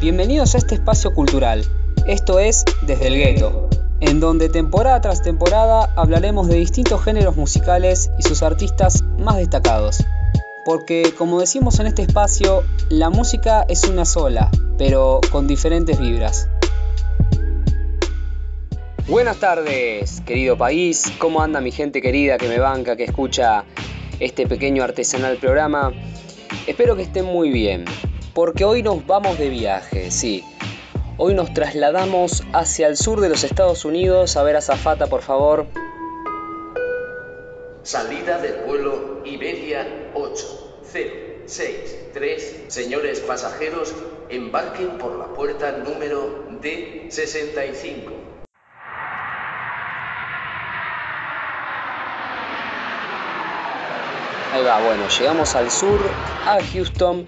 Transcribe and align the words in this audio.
Bienvenidos 0.00 0.54
a 0.54 0.58
este 0.58 0.76
espacio 0.76 1.12
cultural. 1.12 1.64
Esto 2.06 2.38
es 2.38 2.64
Desde 2.86 3.08
el 3.08 3.16
Gueto, 3.16 3.68
en 3.98 4.20
donde 4.20 4.48
temporada 4.48 5.00
tras 5.00 5.22
temporada 5.22 5.92
hablaremos 5.96 6.46
de 6.46 6.54
distintos 6.54 7.02
géneros 7.02 7.34
musicales 7.34 8.08
y 8.16 8.22
sus 8.22 8.44
artistas 8.44 9.02
más 9.18 9.38
destacados. 9.38 10.04
Porque, 10.64 11.12
como 11.18 11.40
decimos 11.40 11.80
en 11.80 11.88
este 11.88 12.02
espacio, 12.02 12.62
la 12.90 13.10
música 13.10 13.64
es 13.68 13.88
una 13.88 14.04
sola, 14.04 14.52
pero 14.78 15.20
con 15.32 15.48
diferentes 15.48 15.98
vibras. 15.98 16.48
Buenas 19.08 19.38
tardes, 19.38 20.20
querido 20.20 20.56
país. 20.56 21.12
¿Cómo 21.18 21.42
anda 21.42 21.60
mi 21.60 21.72
gente 21.72 22.00
querida 22.00 22.38
que 22.38 22.46
me 22.46 22.60
banca, 22.60 22.94
que 22.94 23.02
escucha 23.02 23.64
este 24.20 24.46
pequeño 24.46 24.84
artesanal 24.84 25.38
programa? 25.38 25.92
Espero 26.68 26.94
que 26.94 27.02
estén 27.02 27.24
muy 27.24 27.50
bien 27.50 27.84
porque 28.38 28.64
hoy 28.64 28.82
nos 28.84 29.04
vamos 29.04 29.36
de 29.36 29.48
viaje, 29.48 30.12
sí. 30.12 30.44
Hoy 31.16 31.34
nos 31.34 31.52
trasladamos 31.52 32.44
hacia 32.52 32.86
el 32.86 32.96
sur 32.96 33.20
de 33.20 33.28
los 33.28 33.42
Estados 33.42 33.84
Unidos. 33.84 34.36
A 34.36 34.44
ver, 34.44 34.54
a 34.54 34.60
Zafata, 34.60 35.08
por 35.08 35.22
favor. 35.22 35.66
Salida 37.82 38.38
del 38.38 38.64
vuelo 38.64 39.22
Iberia 39.24 40.12
8063. 40.14 42.66
Señores 42.68 43.18
pasajeros, 43.18 43.92
embarquen 44.28 44.98
por 44.98 45.18
la 45.18 45.34
puerta 45.34 45.72
número 45.72 46.48
D65. 46.62 48.12
Ahí 54.52 54.62
va, 54.62 54.78
bueno, 54.86 55.08
llegamos 55.08 55.56
al 55.56 55.72
sur, 55.72 55.98
a 56.46 56.58
Houston 56.72 57.26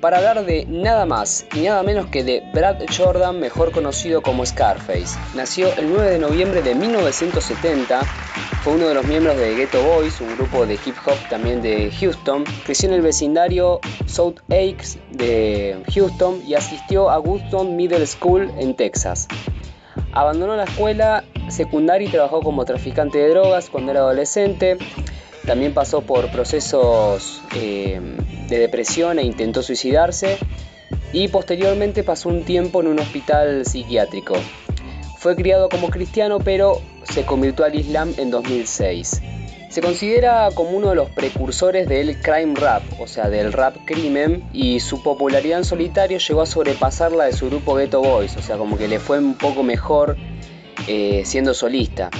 para 0.00 0.18
hablar 0.18 0.44
de 0.44 0.66
nada 0.66 1.06
más 1.06 1.46
y 1.54 1.60
nada 1.60 1.82
menos 1.82 2.06
que 2.06 2.24
de 2.24 2.42
Brad 2.52 2.76
Jordan, 2.96 3.40
mejor 3.40 3.72
conocido 3.72 4.22
como 4.22 4.44
Scarface. 4.44 5.18
Nació 5.34 5.72
el 5.76 5.88
9 5.88 6.10
de 6.10 6.18
noviembre 6.18 6.62
de 6.62 6.74
1970, 6.74 8.00
fue 8.62 8.74
uno 8.74 8.88
de 8.88 8.94
los 8.94 9.06
miembros 9.06 9.36
de 9.36 9.54
Ghetto 9.54 9.82
Boys, 9.82 10.20
un 10.20 10.34
grupo 10.36 10.66
de 10.66 10.74
hip 10.74 10.96
hop 11.06 11.16
también 11.30 11.62
de 11.62 11.90
Houston. 12.00 12.44
Creció 12.64 12.88
en 12.88 12.96
el 12.96 13.00
vecindario 13.00 13.80
South 14.06 14.40
Oaks 14.50 14.98
de 15.12 15.82
Houston 15.94 16.42
y 16.44 16.54
asistió 16.54 17.10
a 17.10 17.20
Woodson 17.20 17.76
Middle 17.76 18.06
School 18.06 18.50
en 18.58 18.74
Texas. 18.74 19.28
Abandonó 20.12 20.56
la 20.56 20.64
escuela 20.64 21.24
secundaria 21.48 22.08
y 22.08 22.10
trabajó 22.10 22.40
como 22.40 22.64
traficante 22.64 23.18
de 23.18 23.28
drogas 23.28 23.70
cuando 23.70 23.92
era 23.92 24.00
adolescente. 24.00 24.78
También 25.46 25.72
pasó 25.72 26.00
por 26.00 26.28
procesos 26.32 27.42
eh, 27.54 28.00
de 28.48 28.58
depresión 28.58 29.18
e 29.18 29.24
intentó 29.24 29.62
suicidarse 29.62 30.38
y 31.12 31.28
posteriormente 31.28 32.02
pasó 32.02 32.28
un 32.28 32.44
tiempo 32.44 32.80
en 32.80 32.88
un 32.88 32.98
hospital 32.98 33.64
psiquiátrico. 33.64 34.34
Fue 35.18 35.34
criado 35.34 35.68
como 35.68 35.88
cristiano 35.88 36.38
pero 36.38 36.80
se 37.04 37.24
convirtió 37.24 37.64
al 37.64 37.74
Islam 37.74 38.12
en 38.16 38.30
2006. 38.30 39.22
Se 39.68 39.82
considera 39.82 40.48
como 40.54 40.70
uno 40.70 40.90
de 40.90 40.94
los 40.94 41.10
precursores 41.10 41.88
del 41.88 42.20
crime 42.22 42.54
rap, 42.54 42.82
o 42.98 43.06
sea, 43.06 43.28
del 43.28 43.52
rap 43.52 43.76
crimen, 43.84 44.48
y 44.52 44.80
su 44.80 45.02
popularidad 45.02 45.58
en 45.58 45.64
solitario 45.64 46.18
llegó 46.18 46.42
a 46.42 46.46
sobrepasar 46.46 47.12
la 47.12 47.24
de 47.24 47.32
su 47.32 47.46
grupo 47.50 47.74
Ghetto 47.74 48.00
Boys, 48.00 48.36
o 48.36 48.42
sea, 48.42 48.56
como 48.56 48.78
que 48.78 48.88
le 48.88 49.00
fue 49.00 49.18
un 49.18 49.34
poco 49.34 49.62
mejor 49.62 50.16
eh, 50.86 51.22
siendo 51.26 51.52
solista. 51.52 52.10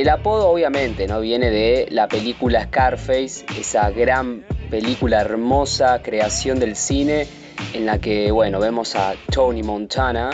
El 0.00 0.08
apodo 0.08 0.48
obviamente 0.48 1.06
no 1.06 1.20
viene 1.20 1.50
de 1.50 1.86
la 1.90 2.08
película 2.08 2.64
Scarface, 2.64 3.44
esa 3.58 3.90
gran 3.90 4.46
película 4.70 5.20
hermosa, 5.20 6.00
creación 6.00 6.58
del 6.58 6.74
cine, 6.74 7.26
en 7.74 7.84
la 7.84 7.98
que 7.98 8.30
bueno, 8.30 8.60
vemos 8.60 8.96
a 8.96 9.12
Tony 9.30 9.62
Montana, 9.62 10.30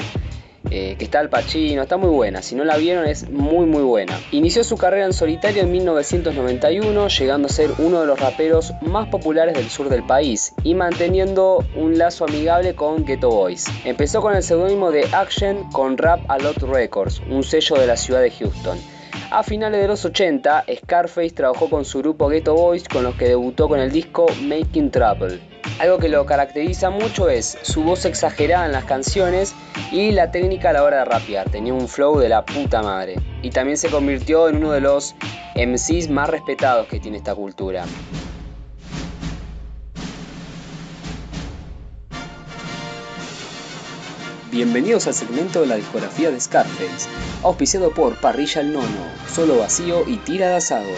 eh, 0.70 0.94
que 0.96 1.04
está 1.06 1.18
al 1.18 1.30
Pacino, 1.30 1.82
está 1.82 1.96
muy 1.96 2.10
buena, 2.10 2.42
si 2.42 2.54
no 2.54 2.62
la 2.62 2.76
vieron 2.76 3.06
es 3.06 3.28
muy 3.28 3.66
muy 3.66 3.82
buena. 3.82 4.16
Inició 4.30 4.62
su 4.62 4.76
carrera 4.76 5.04
en 5.04 5.12
solitario 5.12 5.64
en 5.64 5.72
1991, 5.72 7.08
llegando 7.08 7.48
a 7.48 7.50
ser 7.50 7.70
uno 7.78 8.02
de 8.02 8.06
los 8.06 8.20
raperos 8.20 8.72
más 8.82 9.08
populares 9.08 9.56
del 9.56 9.68
sur 9.68 9.88
del 9.88 10.04
país 10.04 10.54
y 10.62 10.76
manteniendo 10.76 11.64
un 11.74 11.98
lazo 11.98 12.24
amigable 12.24 12.76
con 12.76 13.04
Ghetto 13.04 13.30
Boys. 13.30 13.64
Empezó 13.84 14.20
con 14.20 14.36
el 14.36 14.44
seudónimo 14.44 14.92
de 14.92 15.08
Action 15.10 15.68
con 15.72 15.98
Rap 15.98 16.20
A 16.28 16.38
Lot 16.38 16.62
Records, 16.62 17.20
un 17.28 17.42
sello 17.42 17.74
de 17.74 17.88
la 17.88 17.96
ciudad 17.96 18.20
de 18.20 18.30
Houston. 18.30 18.78
A 19.30 19.42
finales 19.42 19.80
de 19.80 19.88
los 19.88 20.04
80, 20.04 20.66
Scarface 20.78 21.30
trabajó 21.30 21.68
con 21.68 21.84
su 21.84 21.98
grupo 21.98 22.28
Ghetto 22.28 22.54
Boys 22.54 22.86
con 22.88 23.02
los 23.02 23.16
que 23.16 23.26
debutó 23.26 23.68
con 23.68 23.80
el 23.80 23.90
disco 23.90 24.26
Making 24.42 24.92
Trouble. 24.92 25.40
Algo 25.80 25.98
que 25.98 26.08
lo 26.08 26.24
caracteriza 26.24 26.90
mucho 26.90 27.28
es 27.28 27.58
su 27.62 27.82
voz 27.82 28.04
exagerada 28.04 28.66
en 28.66 28.72
las 28.72 28.84
canciones 28.84 29.52
y 29.90 30.12
la 30.12 30.30
técnica 30.30 30.70
a 30.70 30.74
la 30.74 30.84
hora 30.84 30.98
de 30.98 31.06
rapear. 31.06 31.50
Tenía 31.50 31.74
un 31.74 31.88
flow 31.88 32.18
de 32.18 32.28
la 32.28 32.44
puta 32.44 32.82
madre. 32.82 33.16
Y 33.42 33.50
también 33.50 33.76
se 33.76 33.90
convirtió 33.90 34.48
en 34.48 34.58
uno 34.58 34.70
de 34.70 34.80
los 34.80 35.16
MCs 35.56 36.08
más 36.08 36.30
respetados 36.30 36.86
que 36.86 37.00
tiene 37.00 37.18
esta 37.18 37.34
cultura. 37.34 37.84
Bienvenidos 44.56 45.06
al 45.06 45.12
segmento 45.12 45.60
de 45.60 45.66
la 45.66 45.76
discografía 45.76 46.30
de 46.30 46.40
Scarface, 46.40 47.10
auspiciado 47.42 47.90
por 47.90 48.18
Parrilla 48.18 48.62
el 48.62 48.72
Nono, 48.72 48.86
Solo 49.28 49.58
Vacío 49.58 50.04
y 50.08 50.16
Tira 50.16 50.48
de 50.48 50.54
Asado. 50.54 50.88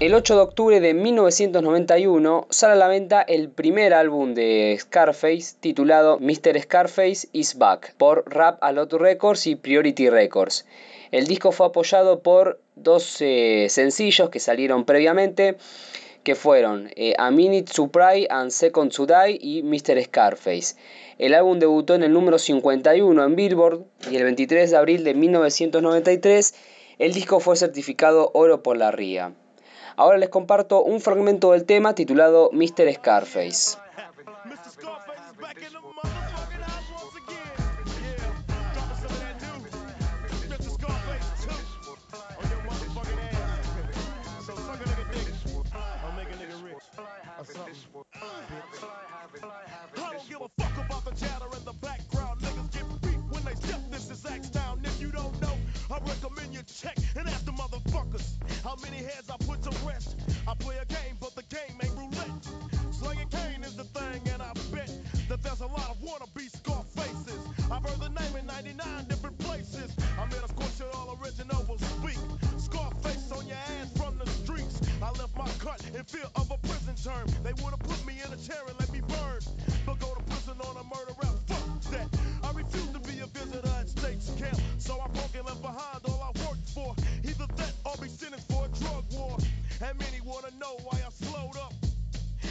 El 0.00 0.12
8 0.12 0.34
de 0.34 0.40
octubre 0.40 0.80
de 0.80 0.92
1991 0.92 2.48
sale 2.50 2.72
a 2.72 2.76
la 2.76 2.88
venta 2.88 3.22
el 3.22 3.48
primer 3.48 3.94
álbum 3.94 4.34
de 4.34 4.76
Scarface 4.80 5.54
titulado 5.60 6.18
Mr. 6.18 6.60
Scarface 6.60 7.28
is 7.32 7.58
Back 7.58 7.94
por 7.96 8.24
Rap 8.26 8.58
A 8.60 8.72
Lot 8.72 8.94
Records 8.94 9.46
y 9.46 9.54
Priority 9.54 10.10
Records. 10.10 10.66
El 11.12 11.28
disco 11.28 11.52
fue 11.52 11.68
apoyado 11.68 12.24
por 12.24 12.60
dos 12.74 13.18
eh, 13.20 13.68
sencillos 13.70 14.30
que 14.30 14.40
salieron 14.40 14.84
previamente 14.84 15.56
que 16.28 16.34
fueron 16.34 16.90
eh, 16.94 17.14
A 17.16 17.30
Minute 17.30 17.72
Pray 17.90 18.26
and 18.28 18.50
Second 18.50 18.92
to 18.92 19.06
y 19.40 19.62
Mr. 19.62 20.04
Scarface. 20.04 20.76
El 21.16 21.32
álbum 21.32 21.58
debutó 21.58 21.94
en 21.94 22.02
el 22.02 22.12
número 22.12 22.38
51 22.38 23.24
en 23.24 23.34
Billboard 23.34 23.80
y 24.10 24.16
el 24.16 24.24
23 24.24 24.70
de 24.70 24.76
abril 24.76 25.04
de 25.04 25.14
1993 25.14 26.54
el 26.98 27.14
disco 27.14 27.40
fue 27.40 27.56
certificado 27.56 28.30
oro 28.34 28.62
por 28.62 28.76
la 28.76 28.90
RIA. 28.90 29.32
Ahora 29.96 30.18
les 30.18 30.28
comparto 30.28 30.82
un 30.82 31.00
fragmento 31.00 31.52
del 31.52 31.64
tema 31.64 31.94
titulado 31.94 32.50
Mr. 32.52 32.92
Scarface. 32.92 33.78
know 90.68 90.76
why 90.84 90.98
I 90.98 91.10
slowed 91.10 91.56
up. 91.56 91.72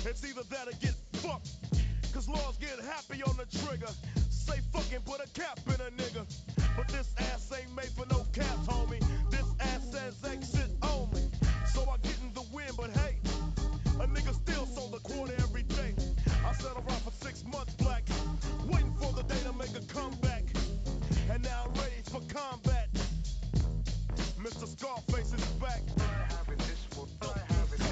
It's 0.06 0.24
either 0.26 0.44
that 0.50 0.68
or 0.68 0.78
get 0.80 0.96
fucked. 1.22 1.50
Cause 2.14 2.28
laws 2.28 2.58
get 2.58 2.80
happy 2.80 3.22
on 3.24 3.36
the 3.38 3.46
trigger. 3.60 3.92
Say 4.30 4.60
fucking 4.74 5.02
put 5.06 5.20
a 5.24 5.30
cap 5.40 5.60
in 5.68 5.74
a 5.74 5.92
nigga. 5.92 6.26
But 6.76 6.88
this 6.88 7.14
ass 7.20 7.52
ain't 7.58 7.76
made 7.76 7.92
for 7.92 8.06
no 8.10 8.26
cap, 8.34 8.58
homie. 8.66 9.04
This 9.30 9.46
ass 9.60 9.84
says 9.92 10.16
exit. 10.24 10.67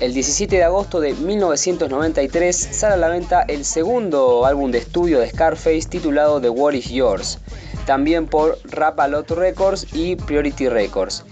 El 0.02 0.14
17 0.14 0.58
de 0.58 0.64
agosto 0.66 1.00
de 1.00 1.14
1993 1.14 2.54
sale 2.54 2.96
a 2.96 2.98
la 2.98 3.08
venta 3.08 3.44
el 3.48 3.64
segundo 3.64 4.46
álbum 4.46 4.70
de 4.70 4.80
estudio 4.80 5.20
de 5.20 5.30
Scarface 5.30 5.88
titulado 5.90 6.42
The 6.42 6.50
War 6.50 6.76
Is 6.76 6.90
Yours, 6.90 7.40
también 7.86 8.28
por 8.28 8.60
Rap 8.66 9.00
A 9.00 9.08
Lot 9.08 9.32
Records 9.32 9.88
y 9.94 10.18
Priority 10.18 10.68
Records. 10.68 11.24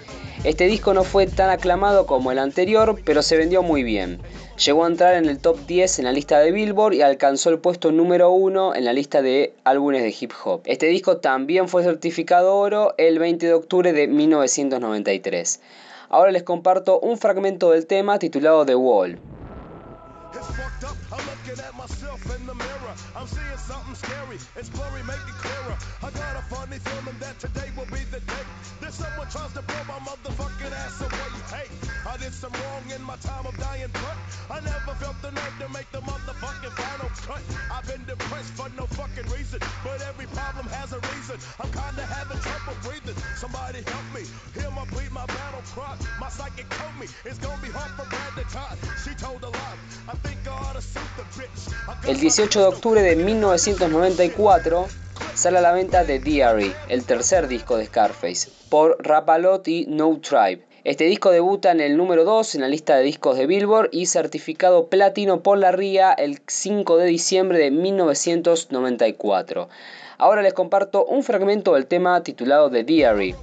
Este 0.45 0.65
disco 0.65 0.93
no 0.93 1.03
fue 1.03 1.27
tan 1.27 1.49
aclamado 1.49 2.05
como 2.05 2.31
el 2.31 2.39
anterior, 2.39 2.97
pero 3.03 3.21
se 3.21 3.35
vendió 3.35 3.63
muy 3.63 3.83
bien. 3.83 4.21
Llegó 4.65 4.85
a 4.85 4.87
entrar 4.87 5.15
en 5.15 5.25
el 5.25 5.39
top 5.39 5.59
10 5.67 5.99
en 5.99 6.05
la 6.05 6.13
lista 6.13 6.39
de 6.39 6.53
Billboard 6.53 6.93
y 6.93 7.01
alcanzó 7.01 7.49
el 7.49 7.59
puesto 7.59 7.91
número 7.91 8.31
1 8.31 8.75
en 8.75 8.85
la 8.85 8.93
lista 8.93 9.21
de 9.21 9.53
álbumes 9.65 10.03
de 10.03 10.15
hip 10.17 10.31
hop. 10.45 10.61
Este 10.65 10.85
disco 10.87 11.17
también 11.17 11.67
fue 11.67 11.83
certificado 11.83 12.55
oro 12.55 12.93
el 12.97 13.19
20 13.19 13.45
de 13.45 13.53
octubre 13.53 13.91
de 13.91 14.07
1993. 14.07 15.59
Ahora 16.13 16.29
les 16.29 16.43
comparto 16.43 16.99
un 16.99 17.17
fragmento 17.17 17.71
del 17.71 17.87
tema 17.87 18.19
titulado 18.19 18.63
The 18.67 18.75
Wall. 18.75 19.19
I 32.23 32.27
did 32.27 32.35
some 32.35 32.53
wrong 32.53 32.87
in 32.95 33.03
my 33.03 33.17
time 33.17 33.45
of 33.45 33.57
dying, 33.57 33.91
but 33.91 34.15
I 34.49 34.61
never 34.63 34.95
felt 34.95 35.21
the 35.21 35.31
nerve 35.31 35.55
to 35.59 35.67
make 35.75 35.91
the 35.91 35.99
motherfucking 35.99 36.71
final 36.71 37.11
cut. 37.27 37.43
I've 37.69 37.85
been 37.85 38.05
depressed 38.05 38.53
for 38.55 38.69
no 38.79 38.85
fucking 38.95 39.29
reason, 39.29 39.59
but 39.83 39.99
every 40.07 40.27
problem 40.27 40.67
has 40.67 40.93
a 40.93 41.01
reason. 41.11 41.35
I'm 41.59 41.67
kinda 41.67 42.03
having 42.07 42.39
trouble 42.39 42.79
breathing. 42.81 43.19
Somebody 43.35 43.83
help 43.91 44.07
me. 44.15 44.23
Hear 44.55 44.71
my 44.71 44.85
bleed, 44.85 45.11
my 45.11 45.25
battle 45.25 45.63
cry. 45.75 45.97
My 46.17 46.29
psychic 46.29 46.69
told 46.69 46.95
me 46.97 47.07
it's 47.25 47.39
gonna 47.39 47.61
be 47.61 47.67
hard 47.67 47.91
for 47.99 48.07
Brad 48.07 48.33
to 48.39 48.45
tie. 48.55 48.77
She 49.03 49.13
told 49.15 49.43
a 49.43 49.49
lie. 49.49 49.79
I 50.07 50.15
think 50.23 50.47
I 50.47 50.51
ought 50.51 50.75
to 50.79 50.81
suit 50.81 51.11
the 51.19 51.25
bitch. 51.35 52.07
El 52.07 52.21
18 52.21 52.59
de 52.59 52.65
octubre 52.67 53.01
de 53.01 53.17
1994 53.17 54.87
sale 55.35 55.57
a 55.57 55.61
la 55.61 55.73
venta 55.73 56.05
The 56.05 56.19
Diary, 56.19 56.73
el 56.87 57.03
tercer 57.03 57.49
disco 57.49 57.75
de 57.75 57.87
Scarface, 57.87 58.49
por 58.69 58.95
Rapalot 59.01 59.67
y 59.67 59.87
No 59.89 60.21
Tribe. 60.21 60.63
Este 60.83 61.05
disco 61.05 61.31
debuta 61.31 61.71
en 61.71 61.79
el 61.79 61.95
número 61.95 62.25
2 62.25 62.55
en 62.55 62.61
la 62.61 62.67
lista 62.67 62.97
de 62.97 63.03
discos 63.03 63.37
de 63.37 63.47
Billboard 63.47 63.87
y 63.93 64.07
certificado 64.07 64.87
platino 64.87 65.39
por 65.39 65.57
la 65.57 65.71
RIA 65.71 66.11
el 66.11 66.41
5 66.45 66.97
de 66.97 67.05
diciembre 67.05 67.57
de 67.57 67.71
1994. 67.71 69.69
Ahora 70.17 70.41
les 70.41 70.53
comparto 70.53 71.05
un 71.05 71.23
fragmento 71.23 71.75
del 71.75 71.85
tema 71.85 72.21
titulado 72.21 72.69
The 72.69 72.83
Diary. 72.83 73.33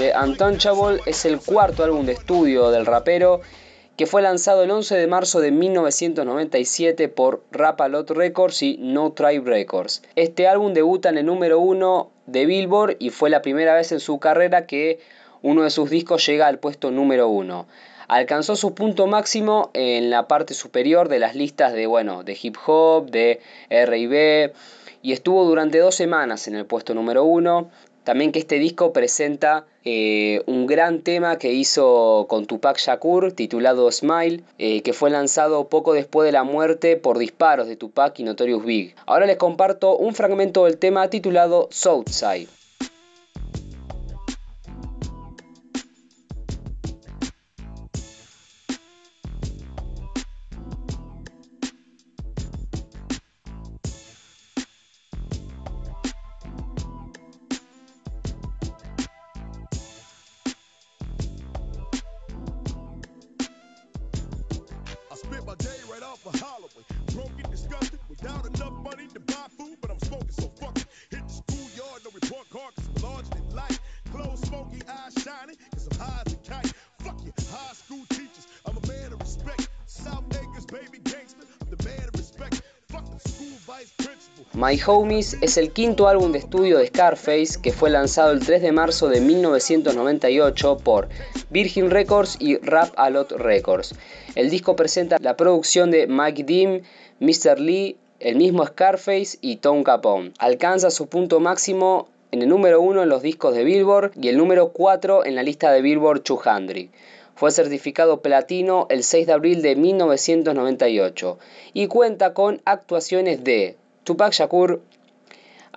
The 0.00 0.14
Untouchable 0.18 1.02
es 1.04 1.26
el 1.26 1.38
cuarto 1.40 1.84
álbum 1.84 2.06
de 2.06 2.12
estudio 2.12 2.70
del 2.70 2.86
rapero 2.86 3.42
que 3.98 4.06
fue 4.06 4.22
lanzado 4.22 4.62
el 4.62 4.70
11 4.70 4.96
de 4.96 5.06
marzo 5.06 5.40
de 5.40 5.50
1997 5.50 7.08
por 7.08 7.44
Rapalot 7.52 8.08
Records 8.08 8.62
y 8.62 8.78
No 8.80 9.12
Tribe 9.12 9.42
Records. 9.44 10.02
Este 10.16 10.48
álbum 10.48 10.72
debuta 10.72 11.10
en 11.10 11.18
el 11.18 11.26
número 11.26 11.58
uno 11.58 12.12
de 12.24 12.46
Billboard 12.46 12.96
y 12.98 13.10
fue 13.10 13.28
la 13.28 13.42
primera 13.42 13.74
vez 13.74 13.92
en 13.92 14.00
su 14.00 14.18
carrera 14.18 14.64
que 14.64 15.00
uno 15.42 15.64
de 15.64 15.70
sus 15.70 15.90
discos 15.90 16.24
llega 16.24 16.46
al 16.46 16.60
puesto 16.60 16.90
número 16.90 17.28
uno. 17.28 17.66
Alcanzó 18.08 18.56
su 18.56 18.74
punto 18.74 19.06
máximo 19.06 19.68
en 19.74 20.08
la 20.08 20.26
parte 20.26 20.54
superior 20.54 21.10
de 21.10 21.18
las 21.18 21.34
listas 21.34 21.74
de, 21.74 21.86
bueno, 21.86 22.22
de 22.24 22.38
hip 22.40 22.56
hop, 22.66 23.10
de 23.10 23.40
R&B 23.68 24.54
y 25.02 25.12
estuvo 25.12 25.44
durante 25.44 25.78
dos 25.78 25.94
semanas 25.94 26.48
en 26.48 26.54
el 26.54 26.64
puesto 26.64 26.94
número 26.94 27.24
uno. 27.24 27.70
También 28.04 28.32
que 28.32 28.38
este 28.38 28.58
disco 28.58 28.92
presenta 28.92 29.66
eh, 29.84 30.42
un 30.46 30.66
gran 30.66 31.00
tema 31.00 31.38
que 31.38 31.52
hizo 31.52 32.26
con 32.28 32.46
Tupac 32.46 32.78
Shakur 32.78 33.32
titulado 33.32 33.90
Smile, 33.90 34.42
eh, 34.58 34.82
que 34.82 34.92
fue 34.92 35.10
lanzado 35.10 35.68
poco 35.68 35.92
después 35.92 36.26
de 36.26 36.32
la 36.32 36.44
muerte 36.44 36.96
por 36.96 37.18
disparos 37.18 37.68
de 37.68 37.76
Tupac 37.76 38.18
y 38.18 38.24
Notorious 38.24 38.64
Big. 38.64 38.94
Ahora 39.06 39.26
les 39.26 39.36
comparto 39.36 39.96
un 39.96 40.14
fragmento 40.14 40.64
del 40.64 40.78
tema 40.78 41.08
titulado 41.08 41.68
Southside. 41.70 42.48
My 84.60 84.78
Homies 84.86 85.38
es 85.40 85.56
el 85.56 85.72
quinto 85.72 86.06
álbum 86.06 86.32
de 86.32 86.38
estudio 86.38 86.76
de 86.76 86.88
Scarface 86.88 87.58
que 87.62 87.72
fue 87.72 87.88
lanzado 87.88 88.32
el 88.32 88.40
3 88.40 88.60
de 88.60 88.72
marzo 88.72 89.08
de 89.08 89.22
1998 89.22 90.76
por 90.84 91.08
Virgin 91.48 91.90
Records 91.90 92.36
y 92.38 92.58
Rap 92.58 92.92
A 92.98 93.08
Lot 93.08 93.32
Records. 93.32 93.94
El 94.34 94.50
disco 94.50 94.76
presenta 94.76 95.16
la 95.18 95.34
producción 95.38 95.90
de 95.90 96.06
Mike 96.06 96.44
Dean, 96.44 96.82
Mr. 97.20 97.58
Lee, 97.58 97.96
el 98.18 98.36
mismo 98.36 98.66
Scarface 98.66 99.38
y 99.40 99.56
Tom 99.56 99.82
Capone. 99.82 100.32
Alcanza 100.38 100.90
su 100.90 101.06
punto 101.06 101.40
máximo 101.40 102.08
en 102.30 102.42
el 102.42 102.50
número 102.50 102.82
1 102.82 103.04
en 103.04 103.08
los 103.08 103.22
discos 103.22 103.54
de 103.54 103.64
Billboard 103.64 104.12
y 104.20 104.28
el 104.28 104.36
número 104.36 104.72
4 104.72 105.24
en 105.24 105.36
la 105.36 105.42
lista 105.42 105.72
de 105.72 105.80
Billboard 105.80 106.22
200. 106.22 106.90
Fue 107.34 107.50
certificado 107.50 108.20
platino 108.20 108.86
el 108.90 109.04
6 109.04 109.26
de 109.26 109.32
abril 109.32 109.62
de 109.62 109.74
1998 109.74 111.38
y 111.72 111.86
cuenta 111.86 112.34
con 112.34 112.60
actuaciones 112.66 113.42
de 113.42 113.78
Tupac 114.04 114.32
Shakur, 114.32 114.80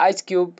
Ice 0.09 0.23
Cube, 0.27 0.53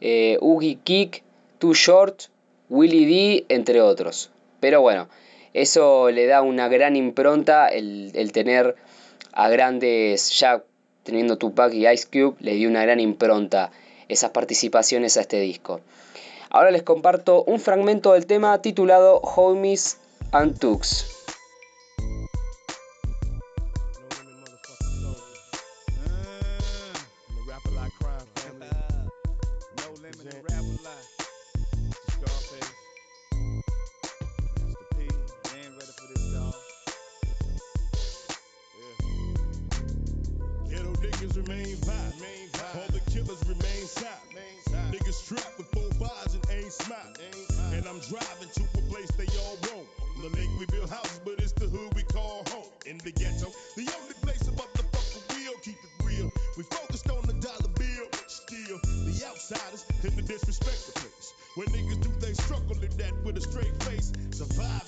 eh, 0.00 0.38
Kick, 0.84 1.22
Too 1.58 1.74
Short, 1.74 2.24
Willie 2.68 3.06
D, 3.06 3.46
entre 3.48 3.80
otros. 3.80 4.30
Pero 4.60 4.80
bueno, 4.80 5.08
eso 5.52 6.10
le 6.10 6.26
da 6.26 6.42
una 6.42 6.68
gran 6.68 6.96
impronta 6.96 7.68
el, 7.68 8.12
el 8.14 8.32
tener 8.32 8.76
a 9.32 9.48
grandes, 9.48 10.38
ya 10.38 10.62
teniendo 11.02 11.38
Tupac 11.38 11.72
y 11.74 11.86
Ice 11.88 12.06
Cube, 12.10 12.36
le 12.40 12.54
dio 12.54 12.68
una 12.68 12.82
gran 12.82 13.00
impronta 13.00 13.70
esas 14.08 14.30
participaciones 14.30 15.16
a 15.16 15.22
este 15.22 15.40
disco. 15.40 15.80
Ahora 16.50 16.70
les 16.70 16.82
comparto 16.82 17.42
un 17.44 17.58
fragmento 17.58 18.12
del 18.12 18.26
tema 18.26 18.60
titulado 18.62 19.20
Homies 19.20 19.98
and 20.32 20.58
Tux. 20.58 21.13
remain 41.46 41.76
vibe. 41.76 42.14
All 42.74 42.88
the 42.88 43.00
killers 43.10 43.42
remain 43.46 43.84
silent. 43.86 44.92
Niggas 44.92 45.26
trapped 45.28 45.58
with 45.58 45.68
four 45.68 45.90
fives 46.00 46.34
and 46.34 46.44
ain't 46.50 46.72
smart. 46.72 47.18
And 47.72 47.86
I'm 47.86 48.00
driving 48.00 48.50
to 48.54 48.62
a 48.78 48.82
place 48.90 49.10
they 49.18 49.28
all 49.44 49.58
won't. 49.68 49.88
The 50.22 50.28
lake 50.38 50.48
we 50.58 50.66
build 50.66 50.90
houses, 50.90 51.20
but 51.24 51.34
it's 51.38 51.52
the 51.52 51.66
hood 51.66 51.94
we 51.94 52.02
call 52.04 52.44
home. 52.48 52.70
In 52.86 52.98
the 52.98 53.12
ghetto, 53.12 53.50
the 53.76 53.88
only 54.00 54.14
place 54.22 54.40
a 54.48 54.52
motherfucker 54.52 55.36
real 55.36 55.52
keep 55.62 55.76
it 55.76 56.04
real. 56.04 56.30
We 56.56 56.62
focused 56.64 57.10
on 57.10 57.22
the 57.26 57.34
dollar 57.34 57.72
bill. 57.76 58.08
Still, 58.26 58.78
the 59.04 59.14
outsiders 59.26 59.84
and 60.02 60.12
the 60.12 60.22
disrespectful 60.22 60.94
place. 61.02 61.34
Where 61.56 61.66
niggas 61.68 62.00
do 62.00 62.10
they 62.20 62.32
struggle 62.32 62.76
in 62.82 62.96
that 62.96 63.12
with 63.24 63.36
a 63.36 63.40
straight 63.40 63.76
face. 63.82 64.12
Survive 64.30 64.83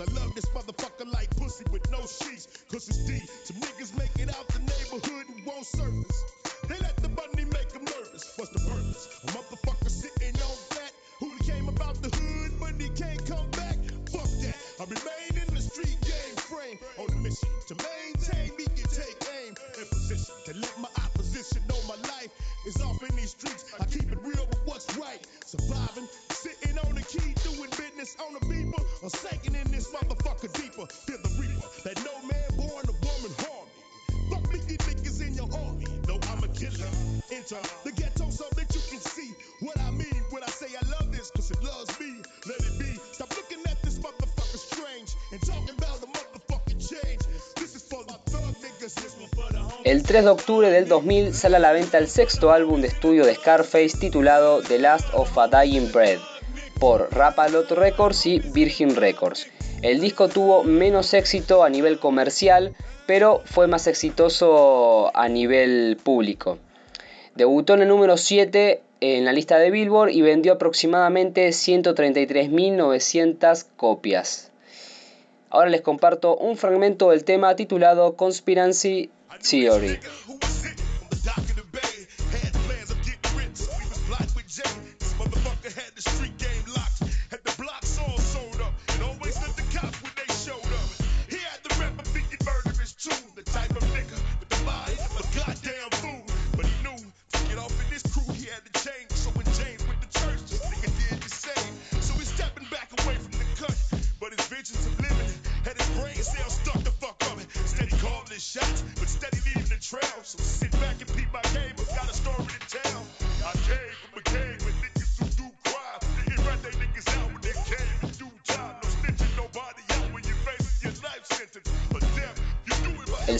Cause 0.00 0.16
I 0.16 0.20
love 0.24 0.34
this 0.34 0.46
motherfucker 0.46 1.12
like 1.12 1.28
pussy 1.36 1.64
with 1.70 1.90
no 1.90 1.98
sheets. 2.00 2.64
Cause 2.72 2.88
it's 2.88 3.04
D. 3.04 3.20
Some 3.44 3.56
niggas 3.56 3.98
make 3.98 4.16
it 4.18 4.34
out 4.34 4.48
the 4.48 4.60
neighborhood 4.60 5.26
and 5.28 5.44
won't 5.44 5.66
service. 5.66 6.39
El 49.84 50.02
3 50.02 50.24
de 50.24 50.30
octubre 50.30 50.70
del 50.70 50.88
2000 50.88 51.34
sale 51.34 51.56
a 51.56 51.60
la 51.60 51.72
venta 51.72 51.98
el 51.98 52.08
sexto 52.08 52.52
álbum 52.52 52.80
de 52.80 52.88
estudio 52.88 53.24
de 53.24 53.34
Scarface 53.34 53.98
titulado 53.98 54.62
The 54.62 54.78
Last 54.78 55.06
of 55.14 55.36
a 55.38 55.46
Dying 55.46 55.92
Breed 55.92 56.18
por 56.80 57.14
Rapalot 57.14 57.70
Records 57.70 58.26
y 58.26 58.40
Virgin 58.40 58.96
Records. 58.96 59.46
El 59.82 60.00
disco 60.00 60.28
tuvo 60.28 60.64
menos 60.64 61.14
éxito 61.14 61.62
a 61.62 61.70
nivel 61.70 62.00
comercial, 62.00 62.74
pero 63.06 63.42
fue 63.44 63.68
más 63.68 63.86
exitoso 63.86 65.16
a 65.16 65.28
nivel 65.28 65.96
público. 66.02 66.58
Debutó 67.36 67.74
en 67.74 67.82
el 67.82 67.88
número 67.88 68.16
7 68.16 68.82
en 69.00 69.24
la 69.24 69.32
lista 69.32 69.58
de 69.58 69.70
Billboard 69.70 70.10
y 70.10 70.22
vendió 70.22 70.54
aproximadamente 70.54 71.46
133.900 71.48 73.66
copias. 73.76 74.49
Ahora 75.50 75.68
les 75.68 75.80
comparto 75.82 76.36
un 76.36 76.56
fragmento 76.56 77.10
del 77.10 77.24
tema 77.24 77.56
titulado 77.56 78.14
Conspiracy 78.14 79.10
Theory. 79.48 79.98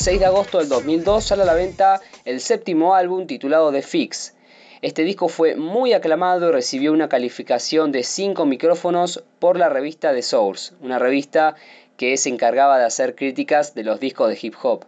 El 0.00 0.04
6 0.04 0.20
de 0.20 0.26
agosto 0.26 0.58
del 0.60 0.70
2002 0.70 1.24
sale 1.24 1.42
a 1.42 1.44
la 1.44 1.52
venta 1.52 2.00
el 2.24 2.40
séptimo 2.40 2.94
álbum 2.94 3.26
titulado 3.26 3.70
The 3.70 3.82
Fix. 3.82 4.34
Este 4.80 5.04
disco 5.04 5.28
fue 5.28 5.56
muy 5.56 5.92
aclamado 5.92 6.48
y 6.48 6.52
recibió 6.52 6.94
una 6.94 7.10
calificación 7.10 7.92
de 7.92 8.02
5 8.02 8.46
micrófonos 8.46 9.22
por 9.38 9.58
la 9.58 9.68
revista 9.68 10.14
The 10.14 10.22
Source, 10.22 10.72
una 10.80 10.98
revista 10.98 11.54
que 11.98 12.16
se 12.16 12.30
encargaba 12.30 12.78
de 12.78 12.86
hacer 12.86 13.14
críticas 13.14 13.74
de 13.74 13.84
los 13.84 14.00
discos 14.00 14.30
de 14.30 14.38
hip 14.40 14.54
hop. 14.62 14.86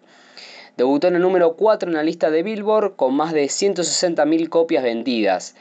Debutó 0.79 1.09
en 1.09 1.17
el 1.17 1.21
número 1.21 1.57
4 1.57 1.91
en 1.91 1.97
la 1.97 2.05
lista 2.05 2.31
de 2.31 2.43
Billboard 2.43 2.97
con 2.97 3.15
más 3.15 3.35
de 3.35 3.45
160.000 3.45 4.49
copias 4.49 4.83
vendidas. 4.83 5.57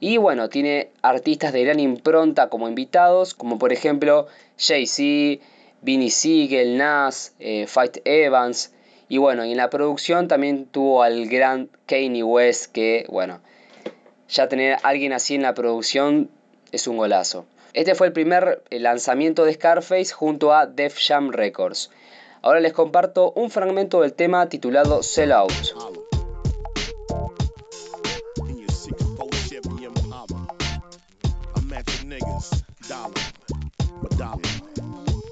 Y 0.00 0.16
bueno, 0.16 0.48
tiene 0.48 0.90
artistas 1.02 1.52
de 1.52 1.62
gran 1.62 1.78
impronta 1.78 2.48
como 2.48 2.68
invitados, 2.68 3.34
como 3.34 3.56
por 3.56 3.72
ejemplo 3.72 4.26
Jay-Z, 4.58 5.44
Vinny 5.82 6.10
Siegel, 6.10 6.76
Nas, 6.76 7.36
eh, 7.38 7.68
Fight 7.68 7.98
Evans. 8.04 8.72
Y 9.08 9.18
bueno, 9.18 9.44
y 9.44 9.52
en 9.52 9.56
la 9.56 9.70
producción 9.70 10.28
también 10.28 10.66
tuvo 10.66 11.02
al 11.02 11.26
gran 11.28 11.68
Kanye 11.86 12.24
West, 12.24 12.72
que 12.72 13.06
bueno, 13.08 13.40
ya 14.28 14.48
tener 14.48 14.74
a 14.74 14.88
alguien 14.88 15.12
así 15.12 15.34
en 15.34 15.42
la 15.42 15.54
producción 15.54 16.30
es 16.72 16.88
un 16.88 16.96
golazo. 16.96 17.46
Este 17.72 17.94
fue 17.94 18.08
el 18.08 18.12
primer 18.12 18.62
eh, 18.70 18.80
lanzamiento 18.80 19.44
de 19.44 19.52
Scarface 19.52 20.12
junto 20.12 20.52
a 20.52 20.66
Def 20.66 20.98
Jam 20.98 21.30
Records. 21.30 21.90
Ahora 22.42 22.60
les 22.60 22.72
comparto 22.72 23.32
un 23.32 23.50
fragmento 23.50 24.00
del 24.00 24.14
tema 24.14 24.48
titulado 24.48 25.02
Sell 25.02 25.32
Out. 25.32 25.52
in 28.48 28.58
your 28.58 28.70
64 28.70 29.28
Chevy 29.48 29.84
Impala. 29.84 30.46
I'm 31.56 31.72
at 31.72 31.86
the 31.86 32.06
niggas, 32.06 32.62
dollar, 32.88 33.12
for 34.00 34.16
dollar. 34.16 34.40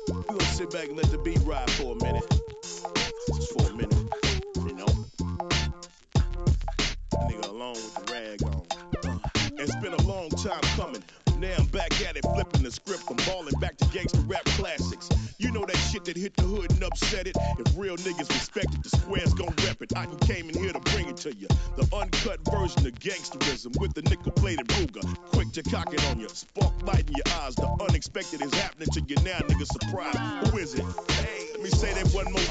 We 0.08 0.22
gonna 0.24 0.44
sit 0.44 0.70
back 0.70 0.88
beat 1.24 1.38
ride. 1.46 2.33
Time 10.44 10.60
coming. 10.76 11.02
Now 11.38 11.54
I'm 11.58 11.66
back 11.66 11.90
at 12.06 12.16
it, 12.16 12.22
flipping 12.22 12.62
the 12.62 12.70
script. 12.70 13.04
I'm 13.08 13.16
balling 13.24 13.58
back 13.60 13.78
to 13.78 13.86
gangster 13.86 14.20
rap 14.20 14.44
classics. 14.44 15.08
You 15.38 15.50
know 15.50 15.64
that 15.64 15.76
shit 15.76 16.04
that 16.04 16.16
hit 16.16 16.36
the 16.36 16.42
hood 16.42 16.70
and 16.70 16.84
upset 16.84 17.26
it. 17.26 17.34
If 17.58 17.76
real 17.76 17.96
niggas 17.96 18.28
respect 18.28 18.74
it, 18.74 18.82
the 18.82 18.90
squares 18.90 19.32
gon' 19.32 19.54
rep 19.64 19.80
it. 19.80 19.96
I 19.96 20.04
came 20.26 20.50
in 20.50 20.56
here 20.56 20.72
to 20.72 20.80
bring 20.80 21.08
it 21.08 21.16
to 21.18 21.34
you. 21.34 21.48
The 21.76 21.88
uncut 21.96 22.40
version 22.52 22.86
of 22.86 22.92
gangsterism 22.94 23.80
with 23.80 23.94
the 23.94 24.02
nickel 24.02 24.32
plated 24.32 24.68
Ruger. 24.68 25.02
Quick 25.32 25.50
to 25.52 25.62
cock 25.62 25.94
it 25.94 26.04
on 26.10 26.20
you. 26.20 26.28
Spark 26.28 26.74
light 26.82 27.08
in 27.08 27.14
your 27.16 27.40
eyes. 27.40 27.54
The 27.54 27.68
unexpected 27.88 28.42
is 28.42 28.52
happening 28.52 28.88
to 28.92 29.00
you 29.00 29.16
now, 29.24 29.38
nigga. 29.48 29.66
Surprise. 29.66 30.50
Who 30.50 30.58
is 30.58 30.74
it? 30.74 30.84
Hey, 31.12 31.48
let 31.52 31.62
me 31.62 31.70
say 31.70 31.94
that 31.94 32.06
one 32.12 32.30
more 32.30 32.43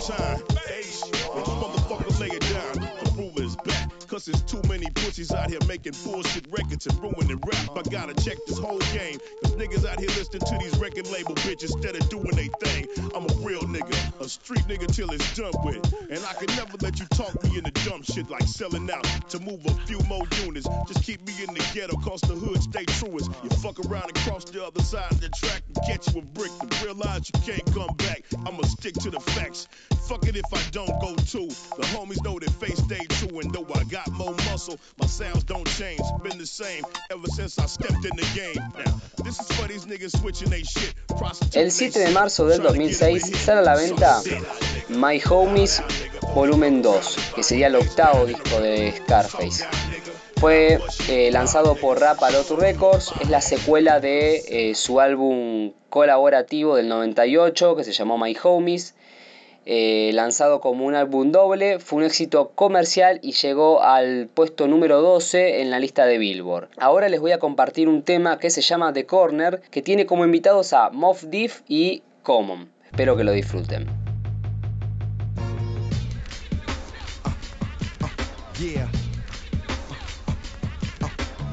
Cause 4.23 4.31
there's 4.31 4.63
too 4.63 4.69
many 4.69 4.89
pussies 4.95 5.33
out 5.33 5.49
here 5.49 5.59
making 5.67 5.91
bullshit 6.05 6.47
records 6.49 6.87
and 6.87 6.97
ruining 7.01 7.41
rap. 7.45 7.75
I 7.75 7.81
gotta 7.89 8.13
check 8.23 8.37
this 8.47 8.57
whole 8.57 8.79
game. 8.93 9.19
Cause 9.43 9.51
niggas 9.55 9.85
out 9.85 9.99
here 9.99 10.07
listening 10.15 10.47
to 10.47 10.57
these 10.63 10.77
record 10.79 11.07
label 11.11 11.35
bitches 11.35 11.75
instead 11.75 11.97
of 11.97 12.07
doing 12.07 12.31
they 12.31 12.47
thing. 12.61 12.87
I'm 13.13 13.25
a 13.25 13.33
real 13.45 13.63
nigga, 13.63 14.21
a 14.21 14.29
street 14.29 14.63
nigga 14.69 14.87
till 14.87 15.11
it's 15.11 15.35
done 15.35 15.51
with. 15.65 15.93
And 16.09 16.23
I 16.23 16.33
can 16.35 16.55
never 16.55 16.77
let 16.79 17.01
you 17.01 17.05
talk 17.07 17.43
me 17.43 17.57
into 17.57 17.71
dumb 17.83 18.01
shit 18.03 18.29
like 18.29 18.43
selling 18.43 18.89
out 18.89 19.03
to 19.31 19.39
move 19.41 19.65
a 19.65 19.73
few 19.87 19.99
more 20.07 20.25
units. 20.45 20.69
Just 20.87 21.03
keep 21.03 21.19
me 21.27 21.33
in 21.43 21.53
the 21.53 21.65
ghetto, 21.73 21.97
cause 21.97 22.21
the 22.21 22.35
hood 22.35 22.63
stay 22.63 22.85
truest. 22.85 23.29
You 23.43 23.49
fuck 23.59 23.77
around 23.85 24.05
and 24.05 24.15
cross 24.23 24.45
the 24.45 24.63
other 24.63 24.83
side 24.83 25.11
of 25.11 25.19
the 25.19 25.27
track 25.35 25.63
and 25.67 25.85
catch 25.85 26.13
you 26.13 26.21
a 26.21 26.23
brick 26.23 26.51
to 26.59 26.85
realize 26.85 27.29
you 27.29 27.41
can't 27.41 27.65
come 27.73 27.93
back. 27.97 28.23
I'ma 28.47 28.63
stick 28.63 28.93
to 29.03 29.09
the 29.09 29.19
facts. 29.19 29.67
Fuck 30.07 30.27
it 30.27 30.37
if 30.37 30.45
I 30.53 30.61
don't 30.71 31.01
go 31.01 31.13
too. 31.15 31.47
The 31.75 31.83
homies 31.91 32.23
know 32.23 32.39
that 32.39 32.51
face 32.51 32.77
stay 32.77 33.05
true, 33.19 33.39
and 33.39 33.53
though 33.53 33.67
I 33.75 33.83
got 33.85 34.12
more 34.13 34.35
muscle, 34.49 34.77
my 34.99 35.07
sounds 35.07 35.43
don't 35.43 35.67
change. 35.67 36.01
Been 36.23 36.37
the 36.37 36.45
same 36.45 36.83
ever 37.11 37.27
since 37.27 37.59
I 37.59 37.65
stepped 37.65 38.05
in 38.05 38.15
the 38.15 38.27
game. 38.35 38.55
Now, 38.85 38.99
this 39.23 39.39
is 39.39 39.47
for 39.57 39.67
these 39.67 39.85
niggas 39.85 40.19
switching 40.19 40.49
they 40.49 40.63
shit. 40.63 40.93
El 41.53 41.71
7 41.71 41.99
de 41.99 42.11
marzo 42.11 42.45
del 42.47 42.61
2006 42.61 43.37
sale 43.37 43.59
a 43.59 43.63
la 43.63 43.75
venta 43.75 44.21
My 44.89 45.21
Homies 45.29 45.81
Volumen 46.33 46.81
2, 46.81 47.17
que 47.35 47.43
sería 47.43 47.67
el 47.67 47.75
octavo 47.75 48.25
disco 48.25 48.59
de 48.59 48.93
Scarface. 48.97 49.65
Fue 50.37 50.79
eh, 51.07 51.31
lanzado 51.31 51.75
por 51.75 51.99
Rapalot 51.99 52.49
Records, 52.59 53.13
es 53.21 53.29
la 53.29 53.39
secuela 53.39 53.99
de 53.99 54.43
eh, 54.47 54.75
su 54.75 54.99
álbum 54.99 55.73
colaborativo 55.89 56.75
del 56.75 56.89
98 56.89 57.75
que 57.75 57.83
se 57.83 57.93
llamó 57.93 58.17
My 58.17 58.35
Homies. 58.43 58.95
Eh, 59.65 60.11
lanzado 60.13 60.59
como 60.59 60.85
un 60.85 60.95
álbum 60.95 61.31
doble, 61.31 61.79
fue 61.79 61.99
un 61.99 62.05
éxito 62.05 62.51
comercial 62.53 63.19
y 63.21 63.31
llegó 63.31 63.81
al 63.81 64.27
puesto 64.33 64.67
número 64.67 65.01
12 65.01 65.61
en 65.61 65.71
la 65.71 65.79
lista 65.79 66.05
de 66.05 66.17
Billboard. 66.17 66.69
Ahora 66.77 67.07
les 67.09 67.21
voy 67.21 67.31
a 67.31 67.39
compartir 67.39 67.87
un 67.87 68.03
tema 68.03 68.39
que 68.39 68.49
se 68.49 68.61
llama 68.61 68.91
The 68.91 69.05
Corner, 69.05 69.61
que 69.71 69.81
tiene 69.81 70.05
como 70.05 70.25
invitados 70.25 70.73
a 70.73 70.89
Moff 70.89 71.23
Diff 71.23 71.61
y 71.67 72.03
Common. 72.23 72.69
Espero 72.85 73.15
que 73.15 73.23
lo 73.23 73.31
disfruten. 73.31 73.87
Uh, 77.19 78.05
uh, 78.05 78.09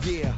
yeah. 0.04 0.34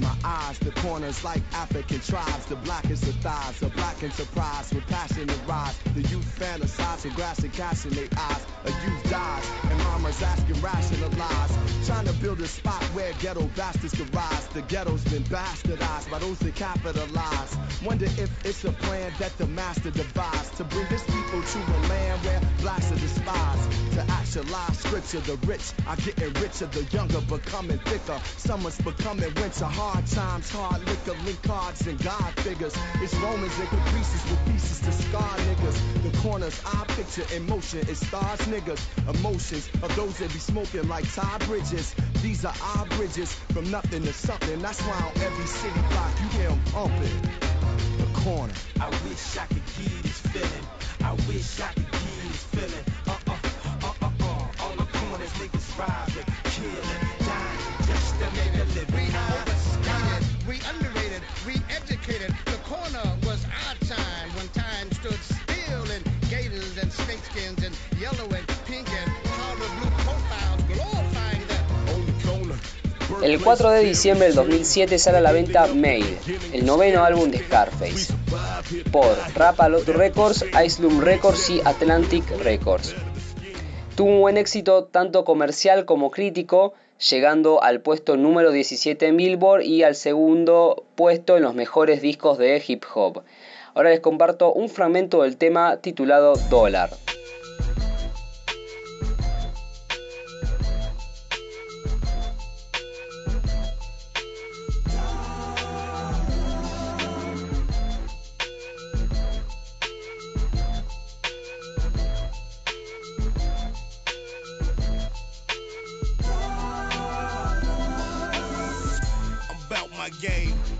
Rise. 0.00 0.58
The 0.58 0.70
corners 0.72 1.24
like 1.24 1.42
African 1.52 2.00
tribes. 2.00 2.46
The 2.46 2.56
blackest 2.56 3.04
of 3.04 3.14
thighs. 3.16 3.62
A 3.62 3.68
black 3.68 4.02
enterprise 4.02 4.72
with 4.72 4.86
passion 4.86 5.26
to 5.26 5.34
rise. 5.46 5.78
The 5.94 6.02
youth 6.02 6.38
fantasize 6.38 7.04
with 7.04 7.14
grass 7.14 7.38
and 7.40 7.52
cash 7.52 7.84
in 7.84 7.92
their 7.92 8.08
eyes. 8.16 8.46
A 8.64 8.70
youth 8.70 9.10
dies 9.10 9.50
and 9.70 9.78
mama's 9.84 10.22
asking 10.22 10.60
rationalize. 10.60 11.86
Trying 11.86 12.06
to 12.06 12.12
build 12.14 12.40
a 12.40 12.48
spot 12.48 12.82
where 12.94 13.12
ghetto 13.20 13.46
bastards 13.56 13.94
could 13.94 14.14
rise. 14.14 14.46
The 14.48 14.62
ghetto's 14.62 15.04
been 15.04 15.24
bastardized 15.24 16.10
by 16.10 16.18
those 16.18 16.38
that 16.40 16.54
capitalize. 16.54 17.56
Wonder 17.84 18.06
if 18.06 18.30
it's 18.44 18.64
a 18.64 18.72
plan 18.72 19.12
that 19.18 19.36
the 19.38 19.46
master 19.46 19.90
devised 19.90 20.56
to 20.56 20.64
bring 20.64 20.86
his 20.86 21.02
people 21.02 21.42
to 21.42 21.58
a 21.58 21.78
land 21.88 22.24
where 22.24 22.40
blacks 22.60 22.90
are 22.92 22.96
despised. 22.96 23.70
To 23.92 24.07
scripture, 24.28 25.20
the 25.20 25.36
rich 25.46 25.72
are 25.86 25.96
getting 25.96 26.32
richer, 26.34 26.66
the 26.66 26.84
younger 26.92 27.20
becoming 27.22 27.78
thicker. 27.78 28.20
Summer's 28.36 28.78
becoming 28.78 29.32
winter, 29.34 29.64
hard 29.64 30.06
times, 30.06 30.50
hard 30.50 30.80
liquor, 30.86 31.16
link 31.24 31.42
cards 31.42 31.86
and 31.86 31.98
God 32.02 32.32
figures. 32.40 32.74
It's 33.02 33.14
Romans 33.16 33.58
and 33.58 33.68
caprices 33.68 34.30
with 34.30 34.52
pieces 34.52 34.80
to 34.80 34.92
scar 34.92 35.36
niggas. 35.48 36.02
The 36.02 36.18
corners 36.18 36.60
I 36.66 36.84
picture 36.88 37.24
in 37.34 37.46
motion 37.46 37.80
is 37.88 38.06
stars 38.06 38.40
niggas. 38.40 38.80
Emotions 39.08 39.68
of 39.82 39.94
those 39.96 40.18
that 40.18 40.32
be 40.32 40.38
smoking 40.38 40.86
like 40.88 41.10
tie 41.14 41.38
bridges. 41.46 41.94
These 42.22 42.44
are 42.44 42.54
our 42.76 42.86
bridges 42.96 43.32
from 43.52 43.70
nothing 43.70 44.02
to 44.02 44.12
something. 44.12 44.58
That's 44.60 44.80
why 44.82 45.00
on 45.00 45.22
every 45.22 45.46
city 45.46 45.80
block 45.90 46.12
you 46.20 46.38
hear 46.38 46.48
them 46.50 46.60
pumping. 46.72 47.22
The 47.98 48.20
corner. 48.20 48.52
I 48.80 48.88
wish 49.08 49.36
I 49.38 49.46
could 49.46 49.64
get 49.64 50.02
this 50.02 50.20
feeling. 50.32 50.66
I 51.02 51.12
wish 51.28 51.60
I 51.60 51.72
could 51.72 51.90
get 51.90 52.02
this 52.28 52.44
feeling. 52.44 52.87
El 73.22 73.40
4 73.40 73.70
de 73.70 73.80
diciembre 73.80 74.26
del 74.26 74.36
2007 74.36 74.98
sale 74.98 75.18
a 75.18 75.20
la 75.20 75.32
venta 75.32 75.66
Made, 75.66 76.18
el 76.52 76.64
noveno 76.64 77.04
álbum 77.04 77.30
de 77.30 77.38
Scarface, 77.38 78.14
por 78.92 79.16
Rapalot 79.34 79.86
Records, 79.88 80.44
Islum 80.64 81.00
Records 81.00 81.50
y 81.50 81.60
Atlantic 81.64 82.24
Records. 82.42 82.94
Tuvo 83.98 84.10
un 84.12 84.20
buen 84.20 84.36
éxito 84.36 84.84
tanto 84.84 85.24
comercial 85.24 85.84
como 85.84 86.12
crítico, 86.12 86.72
llegando 87.10 87.64
al 87.64 87.80
puesto 87.80 88.16
número 88.16 88.52
17 88.52 89.08
en 89.08 89.16
Billboard 89.16 89.62
y 89.62 89.82
al 89.82 89.96
segundo 89.96 90.84
puesto 90.94 91.36
en 91.36 91.42
los 91.42 91.56
mejores 91.56 92.00
discos 92.00 92.38
de 92.38 92.62
hip 92.64 92.84
hop. 92.94 93.24
Ahora 93.74 93.90
les 93.90 93.98
comparto 93.98 94.52
un 94.52 94.68
fragmento 94.68 95.24
del 95.24 95.36
tema 95.36 95.78
titulado 95.78 96.34
Dollar. 96.48 96.90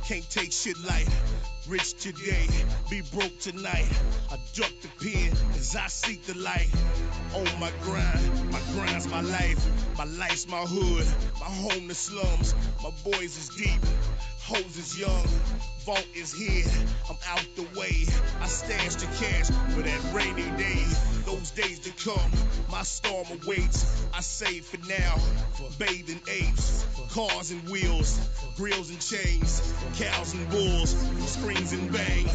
Can't 0.08 0.30
take 0.30 0.50
shit 0.52 0.78
light. 0.86 1.06
Rich 1.68 1.98
today, 1.98 2.46
be 2.88 3.02
broke 3.12 3.38
tonight. 3.40 3.86
I 4.30 4.38
duck 4.54 4.72
the 4.80 4.88
pen 5.04 5.32
as 5.54 5.76
I 5.76 5.86
seek 5.88 6.24
the 6.24 6.32
light. 6.38 6.70
On 7.34 7.60
my 7.60 7.70
grind, 7.82 8.50
my 8.50 8.60
grind's 8.72 9.06
my 9.08 9.20
life. 9.20 9.62
My 9.98 10.04
life's 10.04 10.48
my 10.48 10.62
hood, 10.62 11.06
my 11.38 11.46
home 11.46 11.88
the 11.88 11.94
slums. 11.94 12.54
My 12.82 12.90
boys 13.04 13.36
is 13.36 13.50
deep, 13.50 13.82
hoes 14.38 14.78
is 14.78 14.98
young. 14.98 15.28
Vault 15.88 16.06
is 16.14 16.34
here, 16.34 16.66
I'm 17.08 17.16
out 17.30 17.46
the 17.56 17.62
way. 17.80 18.04
I 18.42 18.46
stash 18.46 18.96
the 18.96 19.06
cash 19.24 19.46
for 19.72 19.80
that 19.80 20.12
rainy 20.12 20.42
day. 20.58 20.84
Those 21.24 21.50
days 21.52 21.78
to 21.78 21.92
come, 22.04 22.30
my 22.70 22.82
storm 22.82 23.26
awaits. 23.30 24.06
I 24.12 24.20
save 24.20 24.66
for 24.66 24.86
now, 24.86 25.16
for 25.54 25.70
bathing 25.78 26.20
apes, 26.30 26.84
cars 27.08 27.52
and 27.52 27.66
wheels, 27.70 28.20
grills 28.58 28.90
and 28.90 29.00
chains, 29.00 29.72
cows 29.96 30.34
and 30.34 30.50
bulls, 30.50 30.94
screams 31.24 31.72
and 31.72 31.90
bang, 31.90 32.28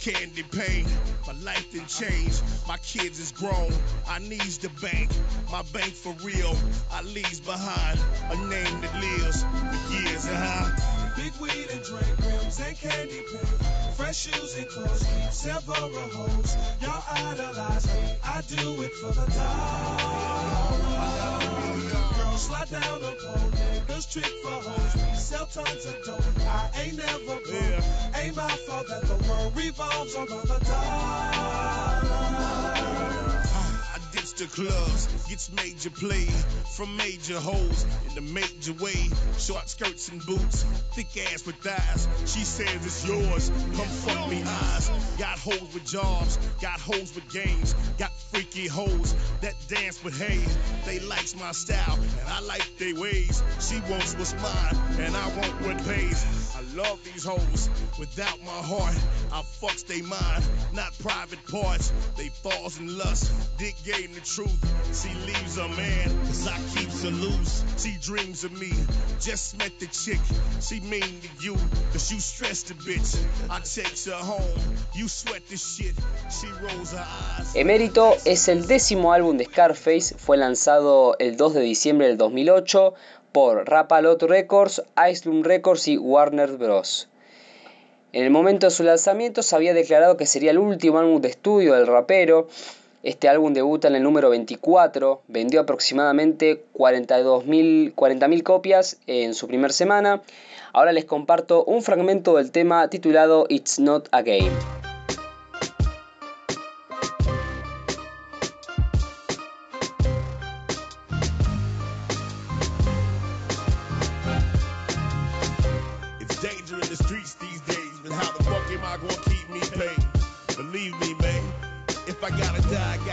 candy 0.00 0.42
paint. 0.42 0.88
My 1.28 1.34
life 1.44 1.70
didn't 1.70 1.86
change, 1.86 2.40
my 2.66 2.78
kids 2.78 3.20
is 3.20 3.30
grown. 3.30 3.72
I 4.08 4.18
needs 4.18 4.58
the 4.58 4.70
bank, 4.82 5.12
my 5.52 5.62
bank 5.72 5.92
for 5.92 6.12
real. 6.24 6.56
I 6.90 7.02
leaves 7.02 7.38
behind 7.38 8.00
a 8.32 8.36
name 8.48 8.80
that 8.80 9.00
lives 9.00 9.44
for 9.44 9.92
years, 9.94 10.26
uh-huh. 10.26 10.66
Big 10.76 10.85
candy 12.88 13.22
paint. 13.30 13.94
Fresh 13.96 14.16
shoes 14.16 14.56
and 14.58 14.68
clothes 14.68 15.06
several 15.30 15.90
hoes. 15.90 16.56
Y'all 16.80 17.02
idolize 17.10 17.86
me, 17.86 18.16
I 18.24 18.42
do 18.48 18.82
it 18.82 18.92
for 18.94 19.12
the 19.12 19.26
dollar. 19.32 20.66
Girls 22.16 22.42
slide 22.46 22.70
down 22.70 23.00
the 23.00 23.12
pole, 23.20 23.50
niggas 23.50 24.12
trick 24.12 24.32
for 24.42 24.50
hoes. 24.50 24.94
We 24.94 25.16
sell 25.16 25.46
tons 25.46 25.86
of 25.86 26.04
dope. 26.04 26.22
I 26.46 26.70
ain't 26.82 26.96
never 26.96 27.18
broke. 27.24 27.84
Ain't 28.16 28.36
my 28.36 28.48
fault 28.66 28.86
that 28.88 29.02
the 29.02 29.16
world 29.28 29.56
revolves 29.56 30.14
around 30.14 30.48
the 30.48 30.58
dollar. 30.64 32.25
I 34.36 34.44
clubs, 34.44 35.06
gets 35.30 35.50
major 35.52 35.88
play 35.88 36.26
from 36.76 36.94
major 36.96 37.40
hoes 37.40 37.86
in 38.08 38.14
the 38.14 38.20
major 38.20 38.74
way. 38.74 39.08
Short 39.38 39.66
skirts 39.66 40.10
and 40.10 40.24
boots, 40.26 40.64
thick 40.92 41.06
ass 41.32 41.46
with 41.46 41.56
thighs. 41.56 42.06
She 42.26 42.40
says 42.40 42.84
it's 42.84 43.06
yours, 43.06 43.50
come 43.74 43.88
fuck 43.88 44.28
me 44.28 44.42
eyes. 44.44 44.90
Got 45.18 45.38
hoes 45.38 45.72
with 45.72 45.86
jobs, 45.86 46.36
got 46.60 46.78
hoes 46.80 47.14
with 47.14 47.32
games, 47.32 47.74
got 47.98 48.12
freaky 48.30 48.66
hoes 48.66 49.14
that 49.40 49.54
dance 49.68 50.04
with 50.04 50.18
hay. 50.20 50.44
They 50.84 51.00
likes 51.00 51.34
my 51.34 51.52
style 51.52 51.94
and 51.96 52.28
I 52.28 52.40
like 52.40 52.76
they 52.78 52.92
ways. 52.92 53.42
She 53.60 53.80
wants 53.90 54.14
what's 54.16 54.34
mine 54.34 55.00
and 55.00 55.16
I 55.16 55.28
want 55.28 55.62
what 55.62 55.78
pays. 55.86 56.54
I 56.54 56.65
love 56.76 57.02
these 57.04 57.24
hoes 57.24 57.70
without 57.98 58.38
my 58.44 58.50
heart. 58.50 58.94
I 59.32 59.42
fucks 59.60 59.86
they 59.86 60.02
mind, 60.02 60.44
not 60.74 60.92
private 60.98 61.44
parts. 61.48 61.90
They 62.16 62.28
falls 62.28 62.78
in 62.78 62.98
lust, 62.98 63.32
dick 63.58 63.74
game 63.84 64.12
the 64.12 64.20
truth. 64.20 64.60
She 64.92 65.08
leaves 65.26 65.56
a 65.56 65.68
man, 65.68 66.08
cause 66.26 66.46
I 66.46 66.56
keeps 66.74 67.02
her 67.02 67.10
loose. 67.10 67.64
She 67.78 67.96
dreams 68.00 68.44
of 68.44 68.52
me, 68.52 68.72
just 69.20 69.56
met 69.58 69.72
the 69.80 69.86
chick. 69.86 70.20
She 70.60 70.80
mean 70.80 71.20
to 71.22 71.28
you, 71.44 71.56
cause 71.92 72.12
you 72.12 72.20
stress 72.20 72.62
the 72.64 72.74
bitch. 72.74 73.16
I 73.48 73.60
text 73.60 74.06
her 74.06 74.12
home, 74.12 74.60
you 74.94 75.08
sweat 75.08 75.48
the 75.48 75.56
shit. 75.56 75.94
She 76.30 76.48
rolls 76.62 76.92
her 76.92 77.06
eyes. 77.38 77.54
Emérito 77.54 78.16
es 78.26 78.48
el 78.48 78.66
décimo 78.66 79.12
álbum 79.12 79.38
de 79.38 79.44
Scarface, 79.46 80.14
fue 80.18 80.36
lanzado 80.36 81.16
el 81.18 81.36
2 81.36 81.54
de 81.54 81.60
diciembre 81.60 82.08
del 82.08 82.18
2008 82.18 82.94
por 83.36 83.68
Rapalot 83.68 84.22
Records, 84.22 84.82
Islum 85.10 85.42
Records 85.42 85.88
y 85.88 85.98
Warner 85.98 86.52
Bros. 86.52 87.06
En 88.14 88.24
el 88.24 88.30
momento 88.30 88.66
de 88.66 88.70
su 88.70 88.82
lanzamiento 88.82 89.42
se 89.42 89.54
había 89.54 89.74
declarado 89.74 90.16
que 90.16 90.24
sería 90.24 90.52
el 90.52 90.56
último 90.56 90.98
álbum 91.00 91.20
de 91.20 91.28
estudio 91.28 91.74
del 91.74 91.86
rapero. 91.86 92.48
Este 93.02 93.28
álbum 93.28 93.52
debuta 93.52 93.88
en 93.88 93.96
el 93.96 94.02
número 94.04 94.30
24, 94.30 95.20
vendió 95.28 95.60
aproximadamente 95.60 96.64
42.000 96.72 97.94
40.000 97.94 98.42
copias 98.42 99.00
en 99.06 99.34
su 99.34 99.46
primera 99.48 99.74
semana. 99.74 100.22
Ahora 100.72 100.92
les 100.92 101.04
comparto 101.04 101.62
un 101.64 101.82
fragmento 101.82 102.36
del 102.36 102.50
tema 102.50 102.88
titulado 102.88 103.44
It's 103.50 103.78
Not 103.78 104.08
a 104.12 104.22
Game. 104.22 104.85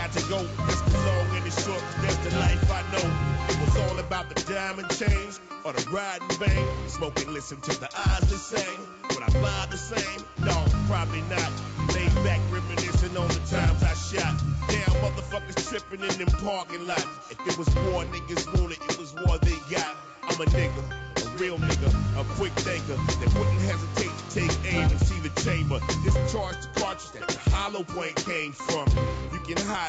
Got 0.04 0.12
to 0.12 0.28
go. 0.28 0.38
It's 0.68 0.82
the 0.82 0.98
long 0.98 1.36
and 1.36 1.44
the 1.44 1.62
short, 1.62 1.82
that's 2.02 2.16
the 2.16 2.36
life 2.38 2.70
I 2.70 2.82
know. 2.92 3.06
It 3.48 3.58
was 3.60 3.76
all 3.82 3.98
about 3.98 4.28
the 4.28 4.52
diamond 4.52 4.90
chains 4.90 5.40
or 5.64 5.72
the 5.72 5.84
riding 5.90 6.28
vein. 6.36 6.66
Smoking, 6.88 7.32
listen 7.32 7.60
to 7.62 7.80
the 7.80 7.88
eyes 7.96 8.20
the 8.28 8.36
same. 8.36 8.80
Would 9.10 9.22
I 9.22 9.30
buy 9.40 9.66
the 9.70 9.78
same? 9.78 10.20
No, 10.40 10.64
probably 10.88 11.22
not. 11.22 11.50
Laid 11.94 12.14
back, 12.16 12.40
reminiscing 12.50 13.16
on 13.16 13.28
the 13.28 13.40
times 13.48 13.82
I 13.82 13.94
shot. 13.94 14.36
Damn, 14.68 14.92
motherfuckers 15.00 15.68
tripping 15.68 16.02
in 16.04 16.18
them 16.18 16.28
parking 16.44 16.86
lots. 16.86 17.06
If 17.30 17.40
it 17.46 17.56
was 17.56 17.68
war, 17.88 18.04
niggas 18.04 18.46
wanted, 18.60 18.78
it 18.82 18.98
was 18.98 19.14
war 19.14 19.38
they 19.38 19.56
got. 19.74 19.96
I'm 20.24 20.40
a 20.40 20.44
nigga, 20.44 20.82
a 21.24 21.28
real 21.38 21.58
nigga, 21.58 22.20
a 22.20 22.24
quick 22.34 22.52
thinker 22.52 22.96
that 22.96 23.34
wouldn't 23.38 23.60
hesitate 23.60 24.12
to 24.16 24.34
take 24.34 24.74
aim 24.74 24.82
and 24.90 25.00
see 25.00 25.20
the 25.20 25.40
chamber. 25.40 25.80
Discharge 26.02 26.60
the 26.60 26.80
cartridge 26.80 27.12
that 27.12 27.28
the 27.28 27.50
hollow 27.50 27.84
point 27.84 28.16
came 28.16 28.52
from. 28.52 28.88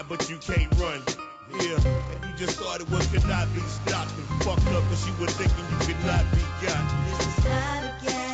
But 0.08 0.30
you 0.30 0.38
can't 0.38 0.72
run. 0.80 1.02
Yeah, 1.50 1.80
and 1.80 2.26
you 2.26 2.36
just 2.38 2.60
started 2.60 2.89
was 2.91 3.08
could 3.08 3.26
not 3.26 3.52
be 3.54 3.62
stopped 3.62 4.12
and 4.18 4.44
fucked 4.44 4.68
up 4.68 4.84
because 4.84 5.08
you 5.08 5.13
were 5.20 5.28
thinking 5.28 5.65
you 5.72 5.94
could 5.94 6.06
not 6.06 6.26
be 6.32 6.41
got. 6.65 7.18
This 7.18 7.38
is 7.38 7.46
not 7.46 7.84
a 7.84 8.06
game. 8.06 8.25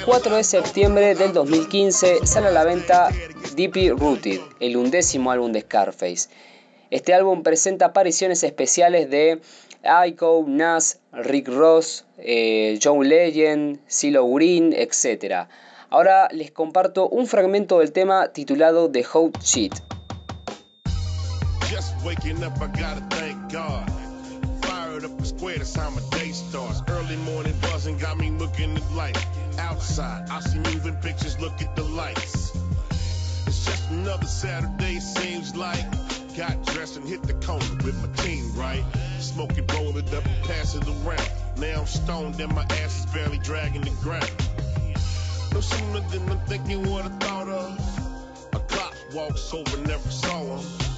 El 0.00 0.06
4 0.06 0.36
de 0.36 0.44
septiembre 0.44 1.14
del 1.14 1.34
2015 1.34 2.26
sale 2.26 2.48
a 2.48 2.50
la 2.50 2.64
venta 2.64 3.10
Deeply 3.54 3.90
Rooted, 3.90 4.40
el 4.58 4.78
undécimo 4.78 5.30
álbum 5.30 5.52
de 5.52 5.60
Scarface. 5.60 6.30
Este 6.90 7.12
álbum 7.12 7.42
presenta 7.42 7.84
apariciones 7.84 8.42
especiales 8.42 9.10
de 9.10 9.42
Ico, 10.06 10.42
Nas, 10.48 11.00
Rick 11.12 11.48
Ross, 11.48 12.06
eh, 12.16 12.78
John 12.82 13.06
Legend, 13.06 13.78
CeeLo 13.88 14.26
Green, 14.32 14.72
etc. 14.72 15.48
Ahora 15.90 16.28
les 16.32 16.50
comparto 16.50 17.06
un 17.06 17.26
fragmento 17.26 17.80
del 17.80 17.92
tema 17.92 18.28
titulado 18.28 18.90
The 18.90 19.04
Hot 19.04 19.38
day 26.10 26.19
starts. 26.50 26.82
Early 26.88 27.16
morning 27.16 27.54
buzzing 27.62 27.96
got 27.98 28.18
me 28.18 28.30
looking 28.30 28.76
at 28.76 28.92
life. 28.92 29.24
Outside, 29.58 30.28
I 30.30 30.40
see 30.40 30.58
moving 30.58 30.96
pictures, 30.96 31.38
look 31.40 31.62
at 31.62 31.76
the 31.76 31.84
lights. 31.84 32.56
It's 33.46 33.64
just 33.64 33.90
another 33.90 34.26
Saturday, 34.26 34.98
seems 34.98 35.54
like. 35.54 35.84
Got 36.36 36.64
dressed 36.66 36.96
and 36.96 37.08
hit 37.08 37.22
the 37.22 37.34
corner 37.34 37.64
with 37.84 37.96
my 38.02 38.24
team, 38.24 38.52
right? 38.54 38.84
Smoke 39.20 39.56
it, 39.58 39.72
roll 39.72 39.96
it 39.96 40.12
up, 40.12 40.24
and 40.24 40.44
pass 40.44 40.74
it 40.74 40.86
around. 40.86 41.30
Now 41.56 41.80
I'm 41.80 41.86
stoned 41.86 42.40
and 42.40 42.54
my 42.54 42.62
ass 42.82 43.04
is 43.04 43.06
barely 43.12 43.38
dragging 43.38 43.82
the 43.82 43.90
ground. 44.02 44.30
No 45.52 45.60
sooner 45.60 46.00
than 46.08 46.28
I'm 46.30 46.40
thinking 46.46 46.90
what 46.90 47.04
I 47.04 47.08
thought 47.18 47.48
of. 47.48 48.54
A 48.54 48.58
cop 48.58 48.94
walks 49.14 49.54
over, 49.54 49.76
never 49.86 50.10
saw 50.10 50.56
him. 50.56 50.89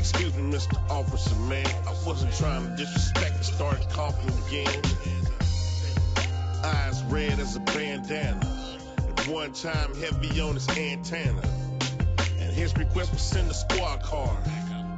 Excuse 0.00 0.34
me, 0.34 0.50
Mr. 0.50 0.80
Officer, 0.90 1.34
man. 1.40 1.66
I 1.86 1.94
wasn't 2.06 2.32
trying 2.32 2.64
to 2.64 2.74
disrespect 2.74 3.36
and 3.36 3.44
started 3.44 3.86
coughing 3.90 4.32
again. 4.48 4.82
Eyes 6.64 7.02
red 7.10 7.38
as 7.38 7.56
a 7.56 7.60
bandana. 7.60 8.40
At 8.96 9.28
one 9.28 9.52
time, 9.52 9.94
heavy 9.96 10.40
on 10.40 10.54
his 10.54 10.66
antenna. 10.70 11.42
And 12.38 12.50
his 12.50 12.74
request 12.78 13.12
was 13.12 13.20
send 13.20 13.50
a 13.50 13.54
squad 13.54 14.02
car. 14.02 14.34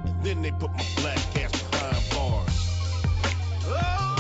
And 0.05 0.23
then 0.23 0.41
they 0.41 0.53
put 0.53 0.71
my 0.71 0.87
black 0.99 1.19
ass 1.37 1.62
behind 1.62 2.11
bars. 2.12 2.69
Oh, 3.65 4.12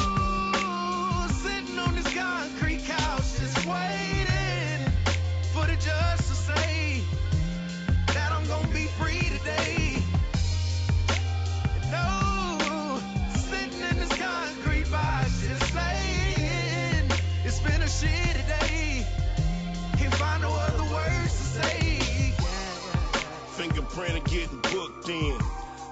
getting 24.32 24.60
booked 24.62 25.08
in. 25.08 25.36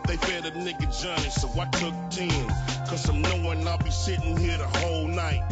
They 0.06 0.16
fed 0.16 0.46
a 0.46 0.50
nigga 0.52 0.88
Johnny, 1.00 1.30
so 1.30 1.48
I 1.60 1.66
took 1.78 1.94
10. 2.10 2.28
Cause 2.88 3.08
I'm 3.08 3.20
knowing 3.22 3.68
I'll 3.68 3.78
be 3.78 3.90
sitting 3.90 4.36
here 4.36 4.58
the 4.58 4.66
whole 4.80 5.06
night. 5.06 5.42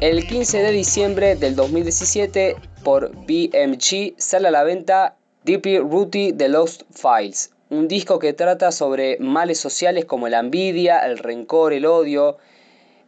El 0.00 0.16
be 0.16 0.26
15 0.26 0.62
de 0.62 0.72
diciembre 0.72 1.36
del 1.36 1.54
2017 1.54 2.56
por 2.82 3.14
BMG 3.26 4.14
sale 4.16 4.48
a 4.48 4.50
la 4.50 4.64
venta 4.64 5.16
Deeply 5.44 5.80
Rooted 5.80 6.36
The 6.38 6.48
Lost 6.48 6.84
Files, 6.90 7.50
un 7.68 7.88
disco 7.88 8.18
que 8.18 8.32
trata 8.32 8.72
sobre 8.72 9.18
males 9.18 9.60
sociales 9.60 10.06
como 10.06 10.28
la 10.28 10.38
envidia, 10.38 11.00
el 11.00 11.18
rencor, 11.18 11.74
el 11.74 11.84
odio, 11.84 12.38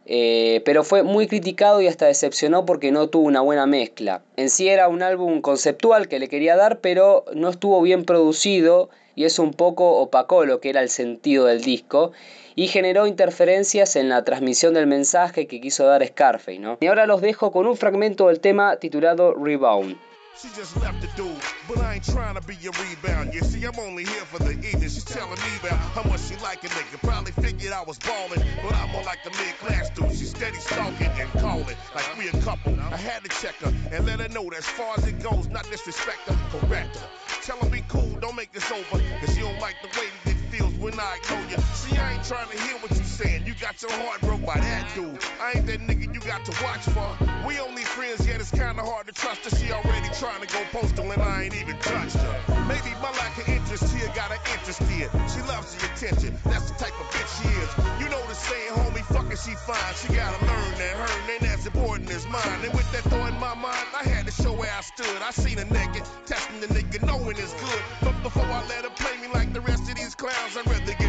eh, 0.09 0.61
pero 0.63 0.85
fue 0.85 1.03
muy 1.03 1.27
criticado 1.27 1.81
y 1.81 1.87
hasta 1.87 2.05
decepcionó 2.05 2.65
porque 2.65 2.93
no 2.93 3.09
tuvo 3.09 3.27
una 3.27 3.41
buena 3.41 3.65
mezcla. 3.65 4.21
En 4.37 4.49
sí 4.49 4.69
era 4.69 4.87
un 4.87 5.03
álbum 5.03 5.41
conceptual 5.41 6.07
que 6.07 6.19
le 6.19 6.29
quería 6.29 6.55
dar, 6.55 6.79
pero 6.79 7.25
no 7.33 7.49
estuvo 7.49 7.81
bien 7.81 8.05
producido 8.05 8.89
y 9.15 9.25
eso 9.25 9.43
un 9.43 9.51
poco 9.51 9.97
opacó 9.97 10.45
lo 10.45 10.61
que 10.61 10.69
era 10.69 10.81
el 10.81 10.89
sentido 10.89 11.45
del 11.45 11.61
disco 11.61 12.13
y 12.55 12.67
generó 12.67 13.05
interferencias 13.05 13.97
en 13.97 14.07
la 14.07 14.23
transmisión 14.23 14.73
del 14.73 14.87
mensaje 14.87 15.45
que 15.45 15.59
quiso 15.59 15.85
dar 15.85 16.07
Scarface. 16.07 16.59
¿no? 16.59 16.77
Y 16.79 16.87
ahora 16.87 17.05
los 17.05 17.19
dejo 17.19 17.51
con 17.51 17.67
un 17.67 17.75
fragmento 17.75 18.27
del 18.27 18.39
tema 18.39 18.77
titulado 18.77 19.33
Rebound. 19.33 19.97
She 20.39 20.49
just 20.49 20.77
left 20.77 21.01
the 21.01 21.07
dude, 21.17 21.41
but 21.67 21.79
I 21.79 21.95
ain't 21.95 22.03
trying 22.03 22.35
to 22.35 22.41
be 22.41 22.53
your 22.57 22.73
rebound. 22.73 23.33
You 23.33 23.41
see, 23.41 23.65
I'm 23.65 23.73
only 23.79 24.03
here 24.05 24.21
for 24.21 24.37
the 24.37 24.51
evening. 24.51 24.81
She's 24.81 25.03
telling 25.03 25.31
me 25.31 25.57
about 25.59 25.79
how 25.79 26.03
much 26.03 26.21
she 26.21 26.35
like 26.37 26.63
a 26.63 26.67
nigga. 26.67 27.01
Probably 27.01 27.31
figured 27.31 27.73
I 27.73 27.81
was 27.81 27.97
ballin', 27.97 28.45
but 28.61 28.75
I'm 28.75 28.91
more 28.91 29.01
like 29.01 29.23
the 29.23 29.31
mid-class 29.31 29.89
dude. 29.91 30.11
She's 30.11 30.29
steady 30.29 30.57
stalking 30.57 31.07
and 31.07 31.29
calling 31.41 31.75
like 31.95 32.17
we 32.19 32.27
a 32.27 32.41
couple. 32.43 32.79
I 32.79 32.97
had 32.97 33.23
to 33.23 33.29
check 33.41 33.55
her 33.61 33.73
and 33.91 34.05
let 34.05 34.19
her 34.19 34.29
know 34.29 34.43
that 34.51 34.59
as 34.59 34.65
far 34.67 34.93
as 34.97 35.07
it 35.07 35.23
goes, 35.23 35.47
not 35.47 35.67
disrespect 35.71 36.19
her, 36.27 36.59
correct 36.59 36.97
her. 36.97 37.07
Tell 37.41 37.57
her 37.57 37.69
be 37.71 37.83
cool, 37.87 38.15
don't 38.21 38.35
make 38.35 38.51
this 38.51 38.71
over, 38.71 39.01
cause 39.19 39.35
you 39.35 39.43
don't 39.43 39.59
like 39.59 39.77
the 39.81 39.87
way 39.99 40.07
that 40.23 40.31
it 40.33 40.37
feels 40.51 40.73
when 40.75 40.99
I 40.99 41.17
ignore 41.23 41.49
you. 41.49 41.66
See, 41.87 41.97
I 41.97 42.13
ain't 42.13 42.23
trying 42.23 42.49
to 42.49 42.57
hear 42.59 42.75
what 42.79 42.91
you 42.91 43.03
saying. 43.03 43.45
You 43.45 43.53
got 43.61 43.81
your 43.81 43.91
heart 43.91 44.19
broke 44.21 44.45
by 44.45 44.59
that 44.59 44.91
dude. 44.95 45.19
I 45.39 45.53
ain't 45.55 45.67
that 45.67 45.79
nigga 45.79 46.13
you 46.13 46.19
got 46.21 46.43
to 46.45 46.51
watch 46.63 46.83
for. 46.91 47.09
We 47.47 47.59
only 47.59 47.83
friends, 47.83 48.27
yet 48.27 48.41
it's 48.41 48.51
kinda 48.51 48.83
hard 48.83 49.07
to 49.07 49.13
trust 49.13 49.45
her. 49.45 49.55
She 49.55 49.71
already 49.71 50.09
trying 50.19 50.41
to 50.41 50.47
go 50.47 50.59
postal 50.71 51.11
and 51.11 51.21
I 51.21 51.43
ain't 51.43 51.55
even 51.55 51.77
touched 51.79 52.17
her. 52.17 52.35
Maybe 52.67 52.91
my 52.99 53.11
lack 53.21 53.37
of 53.37 53.47
interest 53.47 53.95
here 53.95 54.11
got 54.15 54.31
her 54.35 54.41
interested. 54.51 55.07
She 55.31 55.41
loves 55.47 55.75
the 55.75 55.85
attention, 55.93 56.37
that's 56.43 56.71
the 56.71 56.77
type 56.77 56.95
of 56.99 57.07
bitch 57.15 57.31
she 57.39 57.47
is. 57.55 57.69
You 58.01 58.09
know 58.09 58.21
the 58.27 58.35
saying, 58.35 58.73
homie, 58.73 59.05
fucking 59.13 59.37
she 59.37 59.55
fine. 59.55 59.93
She 59.95 60.13
gotta 60.13 60.43
learn 60.43 60.71
that 60.81 60.95
her 60.97 61.31
ain't 61.31 61.43
as 61.43 61.65
important 61.65 62.09
as 62.11 62.25
mine. 62.27 62.59
And 62.63 62.73
with 62.73 62.89
that 62.91 63.03
thought 63.07 63.31
in 63.31 63.39
my 63.39 63.55
mind, 63.55 63.87
I 63.95 64.03
had 64.03 64.25
to 64.25 64.31
show 64.31 64.51
where 64.51 64.71
I 64.71 64.81
stood. 64.81 65.21
I 65.21 65.31
seen 65.31 65.57
her 65.57 65.69
naked, 65.71 66.03
testing 66.25 66.59
the 66.59 66.67
nigga, 66.67 67.05
knowing 67.05 67.37
it's 67.37 67.53
good. 67.53 67.81
But 68.01 68.15
before 68.23 68.45
I 68.45 68.65
let 68.67 68.83
her 68.83 68.91
play 68.91 69.15
me 69.21 69.27
like 69.33 69.53
the 69.53 69.61
rest 69.61 69.89
of 69.89 69.95
these 69.95 70.15
clowns, 70.15 70.57
I'd 70.57 70.67
rather 70.67 70.93
get 70.93 71.06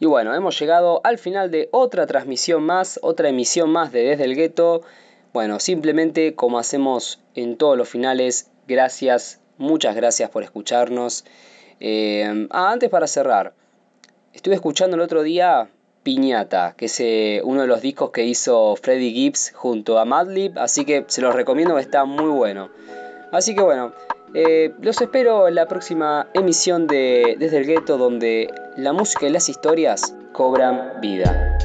Y 0.00 0.06
bueno, 0.06 0.34
hemos 0.34 0.58
llegado 0.58 1.00
al 1.02 1.18
final 1.18 1.50
de 1.50 1.68
otra 1.72 2.06
transmisión 2.06 2.62
más, 2.62 3.00
otra 3.02 3.30
emisión 3.30 3.70
más 3.70 3.90
de 3.90 4.04
Desde 4.04 4.24
el 4.24 4.36
Gueto. 4.36 4.82
Bueno, 5.32 5.58
simplemente 5.58 6.34
como 6.34 6.58
hacemos 6.58 7.20
en 7.34 7.56
todos 7.56 7.76
los 7.76 7.88
finales, 7.88 8.50
gracias, 8.68 9.40
muchas 9.56 9.96
gracias 9.96 10.30
por 10.30 10.44
escucharnos. 10.44 11.24
Eh, 11.80 12.46
ah, 12.50 12.70
antes 12.70 12.90
para 12.90 13.08
cerrar, 13.08 13.54
estuve 14.32 14.54
escuchando 14.54 14.96
el 14.96 15.02
otro 15.02 15.22
día 15.22 15.68
Piñata, 16.08 16.72
que 16.74 16.86
es 16.86 17.00
eh, 17.00 17.42
uno 17.44 17.60
de 17.60 17.66
los 17.66 17.82
discos 17.82 18.12
que 18.12 18.24
hizo 18.24 18.76
Freddie 18.76 19.10
Gibbs 19.10 19.52
junto 19.54 19.98
a 19.98 20.06
Madlib, 20.06 20.58
así 20.58 20.86
que 20.86 21.04
se 21.06 21.20
los 21.20 21.34
recomiendo, 21.34 21.78
está 21.78 22.06
muy 22.06 22.30
bueno. 22.30 22.70
Así 23.30 23.54
que 23.54 23.60
bueno, 23.60 23.92
eh, 24.32 24.72
los 24.80 24.98
espero 25.02 25.48
en 25.48 25.54
la 25.54 25.68
próxima 25.68 26.26
emisión 26.32 26.86
de 26.86 27.36
Desde 27.38 27.58
el 27.58 27.66
Gueto, 27.66 27.98
donde 27.98 28.50
la 28.78 28.94
música 28.94 29.26
y 29.26 29.30
las 29.30 29.50
historias 29.50 30.14
cobran 30.32 30.98
vida. 31.02 31.58